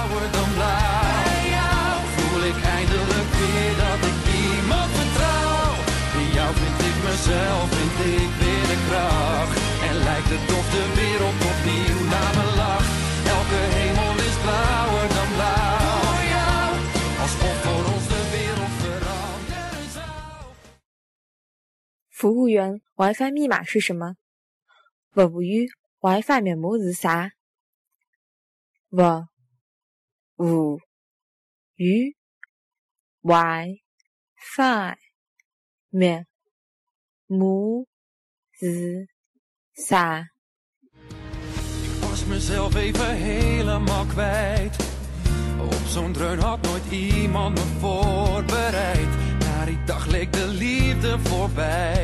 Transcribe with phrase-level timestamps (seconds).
[0.00, 1.14] blauwer dan blauw.
[1.28, 5.72] Bij jou voel ik eindelijk weer dat ik iemand vertrouw.
[6.20, 9.56] In jou vind ik mezelf, vind ik weer de kracht.
[9.88, 12.90] En lijkt het of de wereld opnieuw naar me lacht.
[13.36, 16.00] Elke hemel is blauwer dan blauw.
[16.06, 16.68] Voor jou,
[17.24, 20.04] alsof voor ons de wereld veranderen zou.
[22.18, 24.16] 服务员，WiFi 密码是什么？
[25.12, 25.68] 服务员，
[26.00, 27.32] WiFi 密码是啥？
[30.40, 30.78] 服务
[31.74, 32.14] 员，
[33.22, 34.94] WiFi
[35.90, 36.24] 密
[37.26, 37.84] 码
[38.58, 39.08] 是
[39.74, 40.24] 啥？
[41.00, 44.76] Ik was mezelf even helemaal kwijt.
[45.60, 49.08] Op zo'n dreun had nooit iemand me voorbereid.
[49.38, 51.99] Na die dag leek de liefde voorbij.